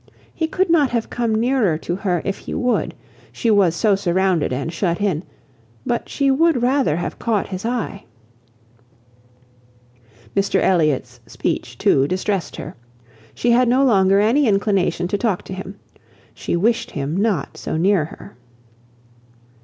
[0.33, 2.95] He could not have come nearer to her if he would;
[3.31, 5.21] she was so surrounded and shut in:
[5.85, 8.05] but she would rather have caught his eye.
[10.35, 12.73] Mr Elliot's speech, too, distressed her.
[13.35, 15.75] She had no longer any inclination to talk to him.
[16.33, 18.35] She wished him not so near her.